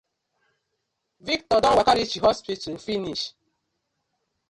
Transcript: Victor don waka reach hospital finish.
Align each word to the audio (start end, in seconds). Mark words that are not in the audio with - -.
Victor 1.27 1.61
don 1.63 1.77
waka 1.77 1.93
reach 1.97 2.17
hospital 2.27 2.75
finish. 2.85 3.23